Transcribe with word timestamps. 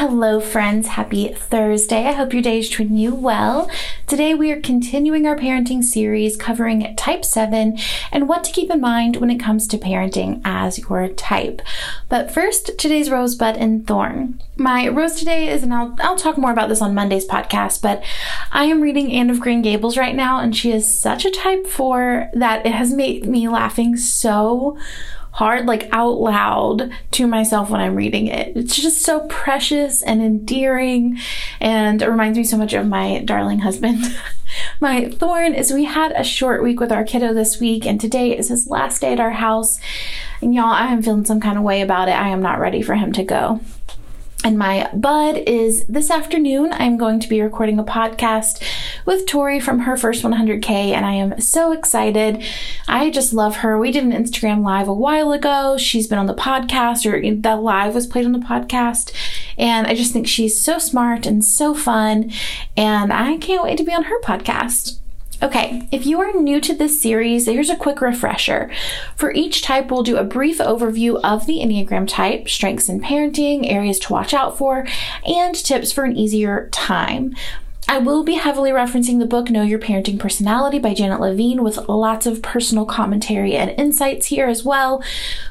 Hello, 0.00 0.40
friends. 0.40 0.88
Happy 0.88 1.28
Thursday. 1.28 2.06
I 2.06 2.12
hope 2.12 2.32
your 2.32 2.40
day 2.40 2.58
is 2.58 2.70
treating 2.70 2.96
you 2.96 3.14
well. 3.14 3.70
Today, 4.06 4.32
we 4.32 4.50
are 4.50 4.58
continuing 4.58 5.26
our 5.26 5.36
parenting 5.36 5.84
series 5.84 6.38
covering 6.38 6.96
type 6.96 7.22
7 7.22 7.78
and 8.10 8.26
what 8.26 8.42
to 8.44 8.50
keep 8.50 8.70
in 8.70 8.80
mind 8.80 9.16
when 9.16 9.28
it 9.28 9.38
comes 9.38 9.66
to 9.66 9.76
parenting 9.76 10.40
as 10.42 10.78
your 10.78 11.08
type. 11.08 11.60
But 12.08 12.32
first, 12.32 12.78
today's 12.78 13.10
rosebud 13.10 13.58
and 13.58 13.86
thorn. 13.86 14.40
My 14.56 14.88
rose 14.88 15.16
today 15.16 15.50
is, 15.50 15.62
and 15.62 15.74
I'll, 15.74 15.94
I'll 15.98 16.16
talk 16.16 16.38
more 16.38 16.50
about 16.50 16.70
this 16.70 16.80
on 16.80 16.94
Monday's 16.94 17.28
podcast, 17.28 17.82
but 17.82 18.02
I 18.52 18.64
am 18.64 18.80
reading 18.80 19.12
Anne 19.12 19.28
of 19.28 19.40
Green 19.40 19.60
Gables 19.60 19.98
right 19.98 20.14
now, 20.14 20.40
and 20.40 20.56
she 20.56 20.72
is 20.72 20.98
such 20.98 21.26
a 21.26 21.30
type 21.30 21.66
4 21.66 22.30
that 22.32 22.64
it 22.64 22.72
has 22.72 22.90
made 22.90 23.26
me 23.26 23.48
laughing 23.48 23.98
so 23.98 24.78
hard, 25.32 25.66
like 25.66 25.88
out 25.92 26.20
loud 26.20 26.90
to 27.12 27.26
myself 27.26 27.70
when 27.70 27.80
I'm 27.80 27.94
reading 27.94 28.26
it. 28.26 28.56
It's 28.56 28.76
just 28.76 29.02
so 29.02 29.26
precious 29.28 30.02
and 30.02 30.22
endearing, 30.22 31.18
and 31.60 32.02
it 32.02 32.08
reminds 32.08 32.38
me 32.38 32.44
so 32.44 32.56
much 32.56 32.72
of 32.72 32.86
my 32.86 33.20
darling 33.24 33.60
husband. 33.60 34.04
my 34.80 35.08
thorn 35.08 35.54
is 35.54 35.72
we 35.72 35.84
had 35.84 36.12
a 36.12 36.24
short 36.24 36.62
week 36.62 36.80
with 36.80 36.92
our 36.92 37.04
kiddo 37.04 37.32
this 37.32 37.60
week, 37.60 37.86
and 37.86 38.00
today 38.00 38.36
is 38.36 38.48
his 38.48 38.68
last 38.68 39.00
day 39.00 39.12
at 39.12 39.20
our 39.20 39.30
house. 39.30 39.80
And 40.42 40.54
y'all, 40.54 40.66
I 40.66 40.86
am 40.86 41.02
feeling 41.02 41.24
some 41.24 41.40
kind 41.40 41.58
of 41.58 41.64
way 41.64 41.82
about 41.82 42.08
it. 42.08 42.12
I 42.12 42.28
am 42.28 42.42
not 42.42 42.60
ready 42.60 42.82
for 42.82 42.94
him 42.94 43.12
to 43.12 43.22
go. 43.22 43.60
And 44.42 44.56
my 44.56 44.88
bud 44.94 45.36
is 45.36 45.84
this 45.84 46.10
afternoon. 46.10 46.72
I'm 46.72 46.96
going 46.96 47.20
to 47.20 47.28
be 47.28 47.42
recording 47.42 47.78
a 47.78 47.84
podcast 47.84 48.62
with 49.04 49.26
Tori 49.26 49.60
from 49.60 49.80
her 49.80 49.98
first 49.98 50.22
100K, 50.22 50.92
and 50.92 51.04
I 51.04 51.12
am 51.12 51.38
so 51.42 51.72
excited. 51.72 52.42
I 52.88 53.10
just 53.10 53.34
love 53.34 53.56
her. 53.56 53.78
We 53.78 53.92
did 53.92 54.02
an 54.02 54.12
Instagram 54.12 54.64
live 54.64 54.88
a 54.88 54.94
while 54.94 55.32
ago. 55.32 55.76
She's 55.76 56.06
been 56.06 56.18
on 56.18 56.24
the 56.24 56.34
podcast, 56.34 57.04
or 57.04 57.20
that 57.42 57.60
live 57.60 57.94
was 57.94 58.06
played 58.06 58.24
on 58.24 58.32
the 58.32 58.38
podcast. 58.38 59.12
And 59.58 59.86
I 59.86 59.94
just 59.94 60.14
think 60.14 60.26
she's 60.26 60.58
so 60.58 60.78
smart 60.78 61.26
and 61.26 61.44
so 61.44 61.74
fun. 61.74 62.32
And 62.78 63.12
I 63.12 63.36
can't 63.36 63.62
wait 63.62 63.76
to 63.76 63.84
be 63.84 63.92
on 63.92 64.04
her 64.04 64.20
podcast. 64.22 65.00
Okay, 65.42 65.88
if 65.90 66.04
you 66.04 66.20
are 66.20 66.34
new 66.34 66.60
to 66.60 66.74
this 66.74 67.00
series, 67.00 67.46
here's 67.46 67.70
a 67.70 67.76
quick 67.76 68.02
refresher. 68.02 68.70
For 69.16 69.32
each 69.32 69.62
type, 69.62 69.90
we'll 69.90 70.02
do 70.02 70.18
a 70.18 70.24
brief 70.24 70.58
overview 70.58 71.18
of 71.24 71.46
the 71.46 71.60
Enneagram 71.60 72.06
type, 72.06 72.46
strengths 72.46 72.90
in 72.90 73.00
parenting, 73.00 73.70
areas 73.70 73.98
to 74.00 74.12
watch 74.12 74.34
out 74.34 74.58
for, 74.58 74.86
and 75.24 75.54
tips 75.54 75.92
for 75.92 76.04
an 76.04 76.14
easier 76.14 76.68
time. 76.72 77.34
I 77.88 77.98
will 77.98 78.22
be 78.22 78.34
heavily 78.34 78.70
referencing 78.70 79.18
the 79.18 79.26
book 79.26 79.50
Know 79.50 79.62
Your 79.62 79.78
Parenting 79.78 80.18
Personality 80.18 80.78
by 80.78 80.92
Janet 80.92 81.20
Levine 81.20 81.64
with 81.64 81.88
lots 81.88 82.26
of 82.26 82.42
personal 82.42 82.84
commentary 82.84 83.56
and 83.56 83.70
insights 83.80 84.26
here 84.26 84.46
as 84.46 84.62
well. 84.62 85.02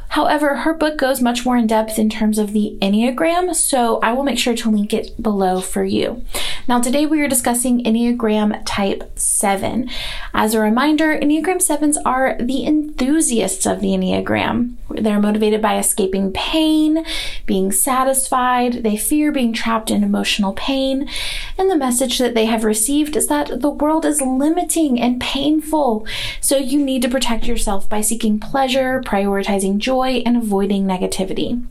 However, 0.09 0.57
her 0.57 0.73
book 0.73 0.97
goes 0.97 1.21
much 1.21 1.45
more 1.45 1.57
in 1.57 1.67
depth 1.67 1.99
in 1.99 2.09
terms 2.09 2.37
of 2.37 2.53
the 2.53 2.77
Enneagram, 2.81 3.53
so 3.53 3.99
I 4.01 4.13
will 4.13 4.23
make 4.23 4.39
sure 4.39 4.55
to 4.55 4.69
link 4.69 4.93
it 4.93 5.21
below 5.21 5.59
for 5.59 5.83
you. 5.83 6.23
Now, 6.69 6.79
today 6.79 7.07
we 7.07 7.19
are 7.21 7.27
discussing 7.27 7.83
Enneagram 7.83 8.61
Type 8.63 9.17
7. 9.17 9.89
As 10.35 10.53
a 10.53 10.59
reminder, 10.59 11.17
Enneagram 11.17 11.57
7s 11.57 11.97
are 12.05 12.37
the 12.39 12.63
enthusiasts 12.63 13.65
of 13.65 13.81
the 13.81 13.87
Enneagram. 13.87 14.75
They're 14.91 15.19
motivated 15.19 15.63
by 15.63 15.79
escaping 15.79 16.31
pain, 16.31 17.03
being 17.47 17.71
satisfied, 17.71 18.83
they 18.83 18.97
fear 18.97 19.31
being 19.31 19.51
trapped 19.51 19.89
in 19.89 20.03
emotional 20.03 20.53
pain, 20.53 21.09
and 21.57 21.71
the 21.71 21.75
message 21.75 22.19
that 22.19 22.35
they 22.35 22.45
have 22.45 22.63
received 22.63 23.15
is 23.15 23.25
that 23.29 23.61
the 23.61 23.71
world 23.71 24.05
is 24.05 24.21
limiting 24.21 25.01
and 25.01 25.19
painful, 25.19 26.05
so 26.39 26.57
you 26.57 26.85
need 26.85 27.01
to 27.01 27.09
protect 27.09 27.47
yourself 27.47 27.89
by 27.89 28.01
seeking 28.01 28.39
pleasure, 28.39 29.01
prioritizing 29.01 29.79
joy 29.79 30.21
and 30.23 30.37
avoiding 30.37 30.85
negativity. 30.85 31.65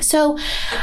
So, 0.00 0.38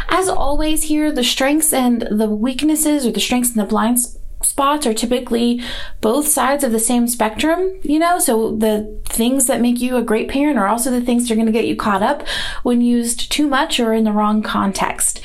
as 0.09 0.27
always, 0.27 0.83
here 0.83 1.11
the 1.11 1.23
strengths 1.23 1.73
and 1.73 2.01
the 2.01 2.27
weaknesses, 2.27 3.05
or 3.05 3.11
the 3.11 3.19
strengths 3.19 3.49
and 3.49 3.59
the 3.59 3.65
blind 3.65 3.99
spots, 4.41 4.85
are 4.85 4.93
typically 4.93 5.61
both 6.01 6.27
sides 6.27 6.63
of 6.63 6.71
the 6.71 6.79
same 6.79 7.07
spectrum, 7.07 7.79
you 7.83 7.99
know? 7.99 8.19
So, 8.19 8.55
the 8.55 8.99
things 9.05 9.47
that 9.47 9.61
make 9.61 9.79
you 9.79 9.97
a 9.97 10.03
great 10.03 10.29
parent 10.29 10.57
are 10.57 10.67
also 10.67 10.91
the 10.91 11.01
things 11.01 11.27
that 11.27 11.33
are 11.33 11.35
going 11.35 11.45
to 11.45 11.51
get 11.51 11.67
you 11.67 11.75
caught 11.75 12.03
up 12.03 12.27
when 12.63 12.81
used 12.81 13.31
too 13.31 13.47
much 13.47 13.79
or 13.79 13.93
in 13.93 14.03
the 14.03 14.11
wrong 14.11 14.41
context. 14.41 15.21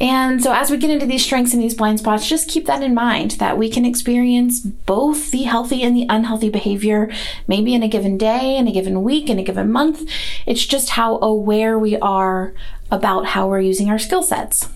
And 0.00 0.40
so, 0.42 0.52
as 0.52 0.70
we 0.70 0.76
get 0.76 0.90
into 0.90 1.06
these 1.06 1.24
strengths 1.24 1.52
and 1.52 1.62
these 1.62 1.74
blind 1.74 1.98
spots, 1.98 2.28
just 2.28 2.48
keep 2.48 2.66
that 2.66 2.82
in 2.82 2.94
mind 2.94 3.32
that 3.32 3.58
we 3.58 3.68
can 3.68 3.84
experience 3.84 4.60
both 4.60 5.32
the 5.32 5.42
healthy 5.42 5.82
and 5.82 5.96
the 5.96 6.06
unhealthy 6.08 6.50
behavior, 6.50 7.10
maybe 7.48 7.74
in 7.74 7.82
a 7.82 7.88
given 7.88 8.16
day, 8.16 8.56
in 8.56 8.68
a 8.68 8.72
given 8.72 9.02
week, 9.02 9.28
in 9.28 9.40
a 9.40 9.42
given 9.44 9.72
month. 9.72 10.08
It's 10.46 10.64
just 10.64 10.90
how 10.90 11.18
aware 11.18 11.78
we 11.78 11.96
are 11.98 12.54
about 12.90 13.26
how 13.26 13.48
we're 13.48 13.60
using 13.60 13.90
our 13.90 13.98
skill 13.98 14.22
sets. 14.22 14.68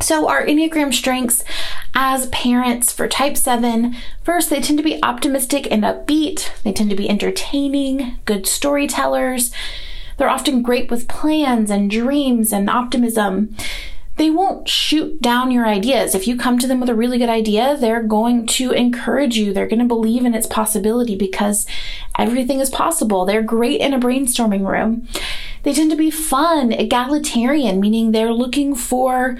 So, 0.00 0.26
our 0.26 0.44
Enneagram 0.44 0.92
strengths 0.94 1.44
as 1.94 2.26
parents 2.28 2.92
for 2.92 3.06
type 3.06 3.36
7 3.36 3.94
first, 4.22 4.48
they 4.48 4.60
tend 4.60 4.78
to 4.78 4.84
be 4.84 4.98
optimistic 5.02 5.70
and 5.70 5.84
upbeat, 5.84 6.50
they 6.62 6.72
tend 6.72 6.88
to 6.90 6.96
be 6.96 7.10
entertaining, 7.10 8.18
good 8.24 8.46
storytellers. 8.46 9.52
They're 10.16 10.28
often 10.30 10.62
great 10.62 10.90
with 10.90 11.08
plans 11.08 11.70
and 11.70 11.90
dreams 11.90 12.52
and 12.52 12.70
optimism 12.70 13.56
they 14.16 14.30
won't 14.30 14.68
shoot 14.68 15.20
down 15.20 15.50
your 15.50 15.66
ideas. 15.66 16.14
If 16.14 16.28
you 16.28 16.36
come 16.36 16.58
to 16.60 16.68
them 16.68 16.78
with 16.78 16.88
a 16.88 16.94
really 16.94 17.18
good 17.18 17.28
idea, 17.28 17.76
they're 17.76 18.02
going 18.02 18.46
to 18.48 18.70
encourage 18.70 19.36
you. 19.36 19.52
They're 19.52 19.66
going 19.66 19.80
to 19.80 19.84
believe 19.86 20.24
in 20.24 20.34
its 20.34 20.46
possibility 20.46 21.16
because 21.16 21.66
everything 22.16 22.60
is 22.60 22.70
possible. 22.70 23.24
They're 23.24 23.42
great 23.42 23.80
in 23.80 23.92
a 23.92 23.98
brainstorming 23.98 24.66
room. 24.70 25.08
They 25.64 25.72
tend 25.72 25.90
to 25.90 25.96
be 25.96 26.10
fun, 26.10 26.72
egalitarian, 26.72 27.80
meaning 27.80 28.12
they're 28.12 28.32
looking 28.32 28.76
for, 28.76 29.38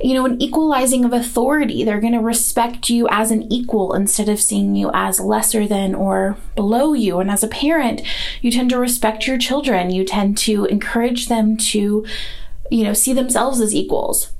you 0.00 0.14
know, 0.14 0.26
an 0.26 0.40
equalizing 0.40 1.04
of 1.04 1.14
authority. 1.14 1.82
They're 1.82 2.00
going 2.00 2.12
to 2.12 2.20
respect 2.20 2.90
you 2.90 3.08
as 3.10 3.30
an 3.30 3.50
equal 3.50 3.94
instead 3.94 4.28
of 4.28 4.40
seeing 4.40 4.76
you 4.76 4.90
as 4.92 5.18
lesser 5.18 5.66
than 5.66 5.94
or 5.94 6.36
below 6.54 6.92
you. 6.92 7.18
And 7.18 7.30
as 7.30 7.42
a 7.42 7.48
parent, 7.48 8.02
you 8.42 8.52
tend 8.52 8.70
to 8.70 8.78
respect 8.78 9.26
your 9.26 9.38
children. 9.38 9.90
You 9.90 10.04
tend 10.04 10.36
to 10.38 10.66
encourage 10.66 11.28
them 11.28 11.56
to 11.56 12.04
you 12.72 12.84
know, 12.84 12.94
see 12.94 13.12
themselves 13.12 13.60
as 13.60 13.74
equals. 13.74 14.32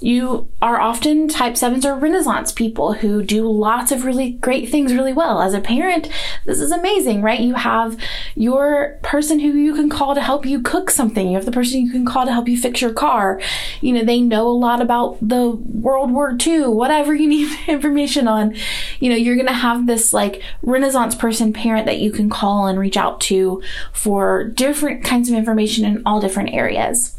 You 0.00 0.48
are 0.62 0.80
often 0.80 1.26
type 1.26 1.54
7s 1.54 1.84
or 1.84 1.96
renaissance 1.96 2.52
people 2.52 2.92
who 2.92 3.22
do 3.22 3.50
lots 3.50 3.90
of 3.90 4.04
really 4.04 4.32
great 4.32 4.68
things 4.68 4.94
really 4.94 5.12
well. 5.12 5.42
As 5.42 5.54
a 5.54 5.60
parent, 5.60 6.08
this 6.44 6.60
is 6.60 6.70
amazing, 6.70 7.20
right? 7.20 7.40
You 7.40 7.54
have 7.54 7.96
your 8.36 8.98
person 9.02 9.40
who 9.40 9.52
you 9.52 9.74
can 9.74 9.90
call 9.90 10.14
to 10.14 10.20
help 10.20 10.46
you 10.46 10.62
cook 10.62 10.90
something. 10.90 11.28
You 11.28 11.34
have 11.34 11.46
the 11.46 11.52
person 11.52 11.80
you 11.80 11.90
can 11.90 12.06
call 12.06 12.26
to 12.26 12.32
help 12.32 12.46
you 12.46 12.56
fix 12.56 12.80
your 12.80 12.92
car. 12.92 13.40
You 13.80 13.92
know, 13.92 14.04
they 14.04 14.20
know 14.20 14.46
a 14.46 14.50
lot 14.50 14.80
about 14.80 15.18
the 15.20 15.50
World 15.50 16.12
War 16.12 16.36
II, 16.46 16.68
whatever 16.68 17.12
you 17.12 17.28
need 17.28 17.58
information 17.66 18.28
on. 18.28 18.54
You 19.00 19.10
know, 19.10 19.16
you're 19.16 19.34
going 19.34 19.46
to 19.48 19.52
have 19.52 19.86
this 19.86 20.12
like 20.12 20.42
renaissance 20.62 21.16
person 21.16 21.52
parent 21.52 21.86
that 21.86 21.98
you 21.98 22.12
can 22.12 22.30
call 22.30 22.68
and 22.68 22.78
reach 22.78 22.96
out 22.96 23.20
to 23.22 23.62
for 23.92 24.44
different 24.44 25.02
kinds 25.02 25.28
of 25.28 25.34
information 25.34 25.84
in 25.84 26.02
all 26.06 26.20
different 26.20 26.50
areas. 26.54 27.16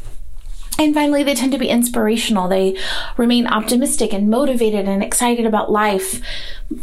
And 0.80 0.94
finally, 0.94 1.22
they 1.22 1.34
tend 1.34 1.52
to 1.52 1.58
be 1.58 1.68
inspirational. 1.68 2.48
They 2.48 2.74
remain 3.18 3.46
optimistic 3.46 4.14
and 4.14 4.30
motivated 4.30 4.88
and 4.88 5.04
excited 5.04 5.44
about 5.44 5.70
life 5.70 6.22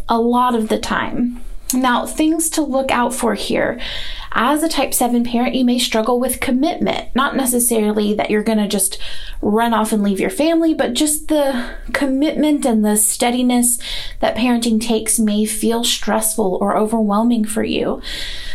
a 0.08 0.22
lot 0.22 0.54
of 0.54 0.70
the 0.70 0.78
time. 0.78 1.44
Now, 1.74 2.06
things 2.06 2.50
to 2.52 2.62
look 2.62 2.92
out 2.92 3.14
for 3.14 3.34
here. 3.34 3.80
As 4.32 4.64
a 4.64 4.70
type 4.70 4.94
7 4.94 5.24
parent, 5.26 5.56
you 5.56 5.66
may 5.66 5.80
struggle 5.80 6.20
with 6.20 6.40
commitment. 6.40 7.14
Not 7.16 7.36
necessarily 7.36 8.14
that 8.14 8.30
you're 8.30 8.44
going 8.44 8.60
to 8.60 8.68
just 8.68 9.00
run 9.42 9.74
off 9.74 9.92
and 9.92 10.02
leave 10.02 10.20
your 10.20 10.30
family, 10.30 10.74
but 10.74 10.94
just 10.94 11.28
the 11.28 11.76
commitment 11.92 12.66
and 12.66 12.86
the 12.86 12.96
steadiness 12.96 13.80
that 14.20 14.36
parenting 14.36 14.80
takes 14.80 15.20
may 15.20 15.44
feel 15.44 15.84
stressful 15.84 16.58
or 16.62 16.78
overwhelming 16.78 17.44
for 17.44 17.64
you. 17.64 18.02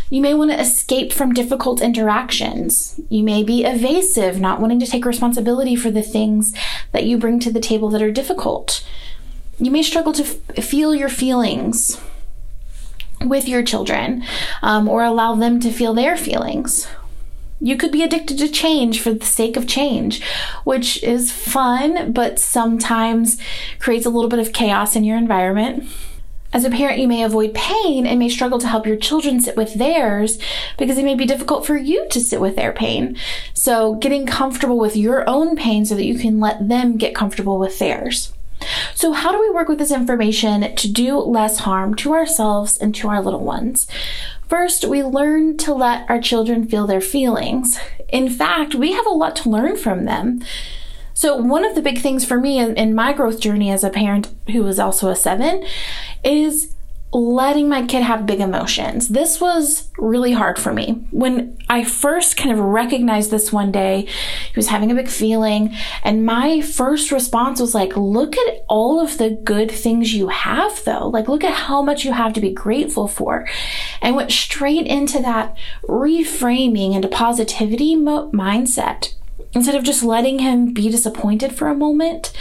You 0.09 0.23
may 0.23 0.35
want 0.35 0.51
to 0.51 0.61
escape 0.61 1.13
from 1.13 1.35
difficult 1.35 1.83
interactions. 1.83 2.99
You 3.09 3.25
may 3.25 3.43
be 3.43 3.65
evasive, 3.65 4.41
not 4.41 4.61
wanting 4.61 4.81
to 4.81 4.87
take 4.87 5.05
responsibility 5.05 5.75
for 5.75 5.91
the 5.91 6.03
things 6.03 6.55
that 6.93 7.05
you 7.05 7.19
bring 7.19 7.41
to 7.41 7.53
the 7.53 7.61
table 7.61 7.91
that 7.91 8.03
are 8.03 8.11
difficult. 8.11 8.87
You 9.59 9.71
may 9.71 9.83
struggle 9.83 10.13
to 10.15 10.23
f- 10.23 10.65
feel 10.65 10.95
your 10.95 11.09
feelings 11.09 12.01
with 13.29 13.49
your 13.49 13.63
children 13.63 14.25
um, 14.63 14.89
or 14.89 15.03
allow 15.03 15.35
them 15.35 15.61
to 15.61 15.71
feel 15.71 15.95
their 15.95 16.17
feelings. 16.17 16.87
You 17.61 17.77
could 17.77 17.93
be 17.93 18.03
addicted 18.03 18.39
to 18.39 18.49
change 18.49 19.01
for 19.01 19.15
the 19.15 19.25
sake 19.25 19.57
of 19.57 19.69
change, 19.69 20.21
which 20.65 21.01
is 21.05 21.31
fun, 21.31 22.13
but 22.13 22.41
sometimes 22.41 23.39
creates 23.79 24.05
a 24.05 24.11
little 24.11 24.29
bit 24.29 24.41
of 24.41 24.53
chaos 24.53 24.97
in 24.97 25.05
your 25.05 25.17
environment. 25.17 25.89
As 26.53 26.65
a 26.65 26.71
parent, 26.71 26.99
you 26.99 27.09
may 27.09 27.23
avoid 27.23 27.55
pain 27.55 28.05
and 28.05 28.19
may 28.19 28.29
struggle 28.29 28.59
to 28.59 28.67
help 28.67 28.87
your 28.87 28.97
children 28.97 29.41
sit 29.41 29.57
with 29.57 29.75
theirs 29.75 30.39
because 30.77 30.99
it 30.99 31.05
may 31.05 31.15
be 31.15 31.25
difficult 31.25 31.65
for 31.65 31.77
you 31.77 32.07
to 32.11 32.21
sit 32.21 32.41
with 32.41 32.57
their 32.57 32.73
pain. 32.73 33.17
So, 33.55 33.95
getting 33.95 34.27
comfortable 34.27 34.79
with 34.79 34.97
your 34.97 35.29
own 35.31 35.57
pain 35.57 35.87
so 35.87 35.95
that 35.95 36.05
you 36.05 36.19
can 36.19 36.41
let 36.41 36.69
them 36.69 36.99
get 36.99 37.15
comfortable 37.15 37.59
with 37.59 37.79
theirs. 37.79 38.33
So, 38.95 39.13
how 39.13 39.33
do 39.33 39.41
we 39.41 39.51
work 39.51 39.69
with 39.69 39.79
this 39.79 39.91
information 39.91 40.75
to 40.75 40.89
do 40.91 41.19
less 41.19 41.61
harm 41.61 41.95
to 41.97 42.13
ourselves 42.13 42.77
and 42.77 42.95
to 42.97 43.09
our 43.09 43.23
little 43.23 43.45
ones? 43.45 43.87
First, 44.49 44.85
we 44.85 45.03
learn 45.03 45.57
to 45.59 45.73
let 45.73 46.09
our 46.11 46.21
children 46.21 46.67
feel 46.67 46.87
their 46.87 47.01
feelings. 47.01 47.79
In 48.09 48.29
fact, 48.29 48.75
we 48.75 48.93
have 48.93 49.07
a 49.07 49.11
lot 49.11 49.35
to 49.37 49.51
learn 49.51 49.77
from 49.77 50.05
them. 50.05 50.43
So, 51.15 51.37
one 51.37 51.65
of 51.65 51.75
the 51.75 51.83
big 51.83 52.01
things 52.01 52.25
for 52.25 52.39
me 52.39 52.59
in, 52.59 52.95
my 52.95 53.13
growth 53.13 53.41
journey 53.41 53.71
as 53.71 53.85
a 53.85 53.91
parent 53.91 54.35
who 54.51 54.63
was 54.63 54.79
also 54.79 55.09
a 55.09 55.17
seven 55.17 55.65
is 56.25 56.75
letting 57.13 57.69
my 57.69 57.85
kid 57.85 58.03
have 58.03 58.25
big 58.25 58.41
emotions. 58.41 59.09
This 59.09 59.41
was 59.41 59.91
really 59.99 60.33
hard 60.33 60.59
for 60.59 60.73
me. 60.73 61.05
When 61.11 61.59
I 61.69 61.85
first 61.85 62.39
kind 62.39 62.51
of 62.51 62.59
recognized 62.59 63.31
this 63.31 63.53
one 63.53 63.71
day, 63.71 64.03
he 64.03 64.57
was 64.57 64.69
having 64.69 64.91
a 64.91 64.95
big 64.95 65.09
feeling, 65.09 65.75
and 66.03 66.25
my 66.25 66.63
first 66.63 67.13
response 67.13 67.61
was 67.61 67.75
like, 67.75 67.97
look 67.97 68.37
at 68.39 68.65
all 68.69 68.99
of 68.99 69.19
the 69.19 69.31
good 69.31 69.71
things 69.71 70.15
you 70.15 70.29
have, 70.29 70.83
though. 70.85 71.09
Like, 71.09 71.29
look 71.29 71.45
at 71.45 71.55
how 71.55 71.83
much 71.83 72.05
you 72.05 72.13
have 72.13 72.33
to 72.33 72.41
be 72.41 72.53
grateful 72.53 73.09
for. 73.09 73.47
And 74.01 74.17
went 74.17 74.33
straight 74.33 74.87
into 74.87 75.21
that 75.21 75.57
reframing 75.85 76.95
into 76.95 77.09
positivity 77.09 77.95
mo- 77.95 78.31
mindset 78.33 79.15
instead 79.55 79.75
of 79.75 79.85
just 79.85 80.03
letting 80.03 80.39
him 80.39 80.73
be 80.73 80.89
disappointed 80.89 81.55
for 81.55 81.69
a 81.69 81.75
moment. 81.75 82.33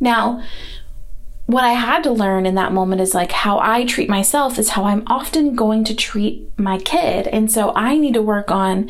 Now, 0.00 0.42
what 1.52 1.64
I 1.64 1.72
had 1.72 2.02
to 2.04 2.10
learn 2.10 2.46
in 2.46 2.54
that 2.54 2.72
moment 2.72 3.00
is 3.00 3.14
like 3.14 3.32
how 3.32 3.58
I 3.58 3.84
treat 3.84 4.08
myself 4.08 4.58
is 4.58 4.70
how 4.70 4.84
I'm 4.84 5.04
often 5.06 5.54
going 5.54 5.84
to 5.84 5.94
treat 5.94 6.50
my 6.58 6.78
kid. 6.78 7.26
And 7.26 7.50
so 7.50 7.72
I 7.74 7.96
need 7.96 8.14
to 8.14 8.22
work 8.22 8.50
on 8.50 8.88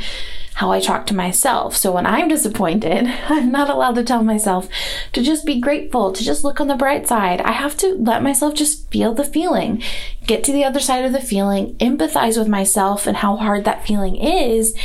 how 0.55 0.71
I 0.71 0.81
talk 0.81 1.07
to 1.07 1.15
myself. 1.15 1.77
So 1.77 1.93
when 1.93 2.07
I'm 2.07 2.29
disappointed, 2.29 3.07
I'm 3.29 3.51
not 3.51 3.71
allowed 3.71 3.97
to 3.97 4.05
tell 4.05 4.23
myself 4.23 4.69
to 5.13 5.23
just 5.23 5.45
be 5.45 5.61
grateful, 5.61 6.13
to 6.13 6.23
just 6.23 6.45
look 6.45 6.61
on 6.61 6.69
the 6.69 6.77
bright 6.77 7.09
side. 7.09 7.41
I 7.41 7.53
have 7.53 7.77
to 7.79 7.95
let 7.95 8.23
myself 8.23 8.55
just 8.55 8.91
feel 8.91 9.13
the 9.13 9.25
feeling, 9.25 9.83
get 10.27 10.45
to 10.45 10.53
the 10.53 10.65
other 10.65 10.81
side 10.81 11.05
of 11.05 11.13
the 11.13 11.21
feeling, 11.21 11.75
empathize 11.77 12.39
with 12.39 12.49
myself 12.49 13.07
and 13.07 13.17
how 13.17 13.37
hard 13.37 13.65
that 13.65 13.87
feeling 13.87 14.17
is. 14.17 14.77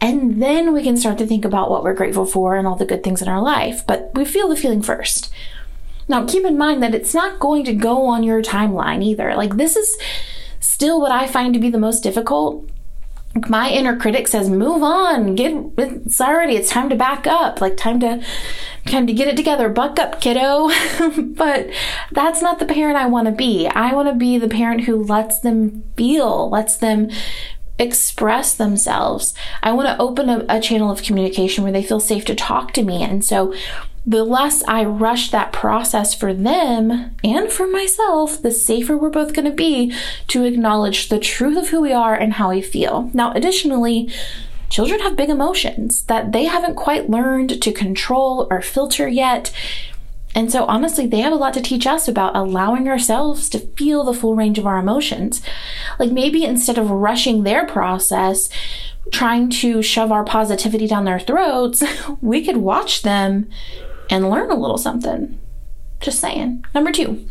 And 0.00 0.42
then 0.42 0.74
we 0.74 0.82
can 0.82 0.96
start 0.96 1.16
to 1.18 1.26
think 1.26 1.44
about 1.44 1.70
what 1.70 1.82
we're 1.82 1.94
grateful 1.94 2.26
for 2.26 2.56
and 2.56 2.66
all 2.66 2.76
the 2.76 2.84
good 2.84 3.02
things 3.02 3.22
in 3.22 3.28
our 3.28 3.40
life. 3.40 3.86
But 3.86 4.10
we 4.14 4.24
feel 4.24 4.48
the 4.48 4.56
feeling 4.56 4.82
first. 4.82 5.32
Now, 6.08 6.26
keep 6.26 6.44
in 6.44 6.58
mind 6.58 6.82
that 6.82 6.94
it's 6.94 7.14
not 7.14 7.40
going 7.40 7.64
to 7.64 7.74
go 7.74 8.06
on 8.06 8.22
your 8.22 8.42
timeline 8.42 9.02
either. 9.02 9.34
Like, 9.34 9.56
this 9.56 9.76
is 9.76 9.96
still 10.60 11.00
what 11.00 11.12
I 11.12 11.26
find 11.26 11.54
to 11.54 11.60
be 11.60 11.70
the 11.70 11.78
most 11.78 12.02
difficult. 12.02 12.68
My 13.48 13.68
inner 13.68 13.96
critic 13.96 14.28
says, 14.28 14.48
move 14.48 14.82
on, 14.82 15.34
get, 15.34 15.52
it's 15.76 16.20
already, 16.20 16.54
it's 16.54 16.70
time 16.70 16.88
to 16.90 16.94
back 16.94 17.26
up, 17.26 17.60
like 17.60 17.76
time 17.76 17.98
to, 18.00 18.22
time 18.86 19.08
to 19.08 19.12
get 19.12 19.26
it 19.26 19.36
together, 19.36 19.68
buck 19.68 19.98
up, 19.98 20.20
kiddo. 20.20 20.70
but 21.34 21.68
that's 22.12 22.40
not 22.40 22.60
the 22.60 22.66
parent 22.66 22.96
I 22.96 23.06
want 23.06 23.26
to 23.26 23.32
be. 23.32 23.66
I 23.66 23.92
want 23.92 24.08
to 24.08 24.14
be 24.14 24.38
the 24.38 24.48
parent 24.48 24.82
who 24.82 25.02
lets 25.02 25.40
them 25.40 25.82
feel, 25.96 26.48
lets 26.48 26.76
them 26.76 27.10
express 27.78 28.54
themselves. 28.54 29.34
I 29.62 29.72
want 29.72 29.88
to 29.88 29.98
open 29.98 30.28
a, 30.28 30.44
a, 30.48 30.60
channel 30.60 30.90
of 30.90 31.02
communication 31.02 31.64
where 31.64 31.72
they 31.72 31.82
feel 31.82 32.00
safe 32.00 32.24
to 32.26 32.34
talk 32.34 32.72
to 32.74 32.82
me. 32.82 33.02
And 33.02 33.24
so 33.24 33.52
the 34.06 34.24
less 34.24 34.62
I 34.64 34.84
rush 34.84 35.30
that 35.30 35.52
process 35.52 36.14
for 36.14 36.34
them 36.34 37.16
and 37.24 37.50
for 37.50 37.66
myself, 37.66 38.40
the 38.40 38.50
safer 38.50 38.96
we're 38.96 39.10
both 39.10 39.32
going 39.32 39.46
to 39.46 39.50
be 39.50 39.94
to 40.28 40.44
acknowledge 40.44 41.08
the 41.08 41.18
truth 41.18 41.56
of 41.56 41.68
who 41.68 41.80
we 41.80 41.92
are 41.92 42.14
and 42.14 42.34
how 42.34 42.50
we 42.50 42.60
feel. 42.60 43.10
Now, 43.14 43.32
additionally, 43.32 44.10
children 44.68 45.00
have 45.00 45.16
big 45.16 45.30
emotions 45.30 46.02
that 46.04 46.32
they 46.32 46.44
haven't 46.44 46.74
quite 46.74 47.08
learned 47.08 47.62
to 47.62 47.72
control 47.72 48.46
or 48.50 48.60
filter 48.60 49.08
yet. 49.08 49.50
And 50.34 50.52
so, 50.52 50.64
honestly, 50.64 51.06
they 51.06 51.20
have 51.20 51.32
a 51.32 51.36
lot 51.36 51.54
to 51.54 51.62
teach 51.62 51.86
us 51.86 52.06
about 52.06 52.36
allowing 52.36 52.88
ourselves 52.88 53.48
to 53.50 53.60
feel 53.60 54.04
the 54.04 54.12
full 54.12 54.34
range 54.34 54.58
of 54.58 54.66
our 54.66 54.78
emotions. 54.78 55.40
Like 55.98 56.10
maybe 56.10 56.44
instead 56.44 56.76
of 56.76 56.90
rushing 56.90 57.44
their 57.44 57.64
process, 57.66 58.50
trying 59.12 59.48
to 59.48 59.80
shove 59.80 60.12
our 60.12 60.24
positivity 60.24 60.86
down 60.86 61.04
their 61.04 61.20
throats, 61.20 61.82
we 62.20 62.44
could 62.44 62.58
watch 62.58 63.02
them 63.02 63.48
and 64.10 64.30
learn 64.30 64.50
a 64.50 64.56
little 64.56 64.78
something. 64.78 65.40
Just 66.00 66.20
saying. 66.20 66.64
Number 66.74 66.92
two, 66.92 67.26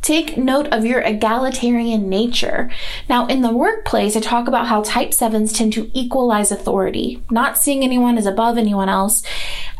take 0.00 0.38
note 0.38 0.68
of 0.68 0.86
your 0.86 1.00
egalitarian 1.00 2.08
nature. 2.08 2.70
Now, 3.10 3.26
in 3.26 3.42
the 3.42 3.52
workplace, 3.52 4.16
I 4.16 4.20
talk 4.20 4.48
about 4.48 4.68
how 4.68 4.82
type 4.82 5.12
sevens 5.12 5.52
tend 5.52 5.74
to 5.74 5.90
equalize 5.92 6.50
authority, 6.50 7.22
not 7.30 7.58
seeing 7.58 7.82
anyone 7.82 8.16
as 8.16 8.24
above 8.24 8.56
anyone 8.56 8.88
else, 8.88 9.22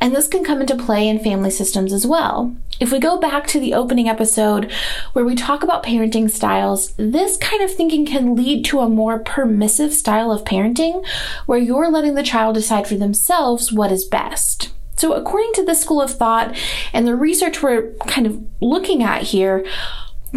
and 0.03 0.15
this 0.15 0.29
can 0.29 0.45
come 0.45 0.61
into 0.61 0.77
play 0.77 1.09
in 1.09 1.19
family 1.19 1.51
systems 1.51 1.95
as 1.95 2.07
well. 2.07 2.55
If 2.79 2.93
we 2.93 2.99
go 2.99 3.19
back 3.19 3.47
to 3.47 3.61
the 3.61 3.73
opening 3.73 4.07
episode 4.07 4.71
where 5.15 5.25
we 5.25 5.35
talk 5.35 5.63
about 5.63 5.83
parenting 5.83 6.31
styles, 6.31 6.93
this 6.99 7.39
kind 7.39 7.63
of 7.63 7.73
thinking 7.73 8.05
can 8.05 8.35
lead 8.35 8.67
to 8.67 8.81
a 8.81 8.89
more 8.89 9.19
permissive 9.19 9.95
style 9.95 10.31
of 10.31 10.45
parenting 10.45 11.07
where 11.47 11.59
you're 11.59 11.91
letting 11.91 12.17
the 12.17 12.23
child 12.23 12.55
decide 12.55 12.87
for 12.87 12.97
themselves 12.97 13.73
what 13.73 13.91
is 13.91 14.05
best. 14.05 14.73
So, 14.97 15.13
according 15.13 15.53
to 15.55 15.65
this 15.65 15.83
school 15.83 16.01
of 16.01 16.11
thought 16.11 16.57
and 16.93 17.07
the 17.07 17.15
research 17.15 17.63
we're 17.63 17.93
kind 18.07 18.27
of 18.27 18.43
looking 18.61 19.03
at 19.03 19.23
here, 19.23 19.67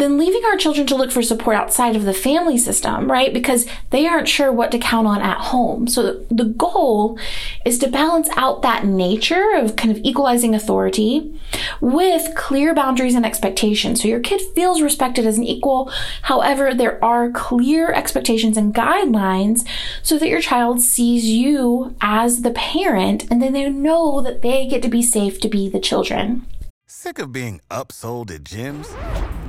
then 0.00 0.18
leaving 0.18 0.44
our 0.44 0.56
children 0.56 0.86
to 0.86 0.96
look 0.96 1.10
for 1.10 1.22
support 1.22 1.56
outside 1.56 1.96
of 1.96 2.04
the 2.04 2.12
family 2.12 2.58
system, 2.58 3.10
right? 3.10 3.32
Because 3.32 3.66
they 3.90 4.06
aren't 4.06 4.28
sure 4.28 4.52
what 4.52 4.70
to 4.72 4.78
count 4.78 5.06
on 5.06 5.20
at 5.20 5.38
home. 5.38 5.86
So 5.86 6.24
the 6.30 6.44
goal 6.44 7.18
is 7.64 7.78
to 7.78 7.88
balance 7.88 8.28
out 8.36 8.62
that 8.62 8.84
nature 8.84 9.52
of 9.54 9.76
kind 9.76 9.90
of 9.90 10.02
equalizing 10.04 10.54
authority 10.54 11.38
with 11.80 12.34
clear 12.34 12.74
boundaries 12.74 13.14
and 13.14 13.26
expectations. 13.26 14.02
So 14.02 14.08
your 14.08 14.20
kid 14.20 14.40
feels 14.54 14.82
respected 14.82 15.26
as 15.26 15.38
an 15.38 15.44
equal. 15.44 15.92
However, 16.22 16.74
there 16.74 17.02
are 17.04 17.30
clear 17.30 17.92
expectations 17.92 18.56
and 18.56 18.74
guidelines 18.74 19.66
so 20.02 20.18
that 20.18 20.28
your 20.28 20.40
child 20.40 20.80
sees 20.80 21.24
you 21.26 21.94
as 22.00 22.42
the 22.42 22.50
parent 22.50 23.30
and 23.30 23.42
then 23.42 23.52
they 23.52 23.68
know 23.68 24.20
that 24.20 24.42
they 24.42 24.66
get 24.66 24.82
to 24.82 24.88
be 24.88 25.02
safe 25.02 25.40
to 25.40 25.48
be 25.48 25.68
the 25.68 25.80
children. 25.80 26.46
Sick 26.86 27.18
of 27.18 27.32
being 27.32 27.60
upsold 27.70 28.30
at 28.30 28.44
gyms? 28.44 28.88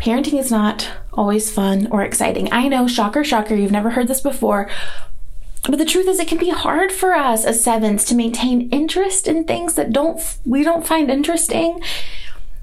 parenting 0.00 0.38
is 0.38 0.50
not 0.50 0.90
always 1.12 1.50
fun 1.50 1.88
or 1.90 2.02
exciting. 2.02 2.52
I 2.52 2.68
know, 2.68 2.88
shocker, 2.88 3.22
shocker, 3.22 3.54
you've 3.54 3.70
never 3.70 3.90
heard 3.90 4.08
this 4.08 4.20
before. 4.20 4.68
But 5.68 5.78
the 5.78 5.84
truth 5.84 6.08
is, 6.08 6.18
it 6.18 6.28
can 6.28 6.38
be 6.38 6.50
hard 6.50 6.90
for 6.90 7.14
us 7.14 7.44
as 7.44 7.62
sevens 7.62 8.04
to 8.06 8.14
maintain 8.14 8.70
interest 8.70 9.28
in 9.28 9.44
things 9.44 9.74
that 9.74 9.92
don't 9.92 10.20
we 10.44 10.64
don't 10.64 10.86
find 10.86 11.10
interesting. 11.10 11.82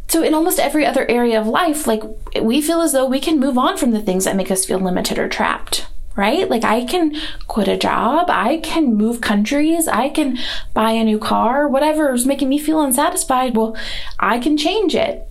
So 0.08 0.24
in 0.24 0.34
almost 0.34 0.60
every 0.60 0.86
other 0.86 1.10
area 1.10 1.40
of 1.40 1.48
life, 1.48 1.86
like 1.86 2.02
we 2.42 2.62
feel 2.62 2.82
as 2.82 2.94
though 2.94 3.06
we 3.06 3.20
can 3.20 3.40
move 3.40 3.58
on 3.58 3.78
from 3.78 3.92
the 3.92 4.02
things 4.02 4.26
that 4.26 4.36
make 4.36 4.50
us 4.50 4.66
feel 4.66 4.80
limited 4.80 5.20
or 5.20 5.28
trapped 5.28 5.88
right? 6.18 6.50
Like 6.50 6.66
I 6.66 6.84
can 6.84 7.16
quit 7.48 7.70
a 7.70 7.78
job, 7.78 8.26
I 8.30 8.58
can 8.58 8.96
move 8.96 9.22
countries, 9.22 9.88
I 9.88 10.10
can 10.10 10.38
buy 10.74 10.92
a 10.92 11.04
new 11.04 11.20
car, 11.20 11.68
whatever 11.68 12.12
is 12.12 12.26
making 12.26 12.50
me 12.50 12.58
feel 12.58 12.82
unsatisfied. 12.82 13.56
Well, 13.56 13.78
I 14.20 14.40
can 14.40 14.58
change 14.58 14.96
it. 14.96 15.30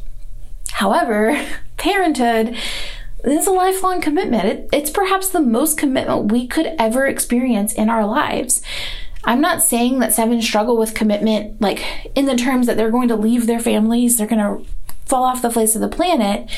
However, 0.71 1.45
parenthood 1.77 2.57
is 3.25 3.47
a 3.47 3.53
lifelong 3.53 4.01
commitment. 4.01 4.45
It, 4.45 4.69
it's 4.73 4.91
perhaps 4.91 5.29
the 5.29 5.41
most 5.41 5.79
commitment 5.79 6.31
we 6.31 6.47
could 6.47 6.75
ever 6.79 7.07
experience 7.07 7.73
in 7.73 7.89
our 7.89 8.07
lives. 8.07 8.63
I'm 9.25 9.41
not 9.41 9.63
saying 9.63 9.99
that 9.99 10.13
sevens 10.13 10.45
struggle 10.47 10.77
with 10.77 10.95
commitment, 10.95 11.61
like 11.61 11.85
in 12.15 12.27
the 12.27 12.37
terms 12.37 12.67
that 12.67 12.77
they're 12.77 12.91
going 12.91 13.09
to 13.09 13.17
leave 13.17 13.47
their 13.47 13.59
families, 13.59 14.17
they're 14.17 14.27
going 14.27 14.39
to 14.39 14.71
fall 15.05 15.25
off 15.25 15.43
the 15.43 15.51
face 15.51 15.75
of 15.75 15.81
the 15.81 15.89
planet. 15.89 16.49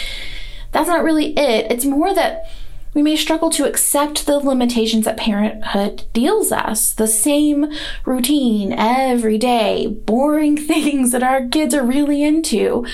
That's 0.72 0.88
not 0.88 1.02
really 1.02 1.32
it. 1.38 1.70
It's 1.72 1.86
more 1.86 2.14
that 2.14 2.50
We 2.94 3.02
may 3.02 3.16
struggle 3.16 3.50
to 3.50 3.66
accept 3.66 4.26
the 4.26 4.38
limitations 4.38 5.04
that 5.04 5.16
parenthood 5.16 6.04
deals 6.12 6.50
us. 6.50 6.92
The 6.92 7.06
same 7.06 7.70
routine 8.04 8.72
every 8.72 9.38
day, 9.38 9.86
boring 9.86 10.56
things 10.66 11.12
that 11.12 11.22
our 11.22 11.46
kids 11.46 11.74
are 11.74 11.84
really 11.84 12.22
into, 12.22 12.86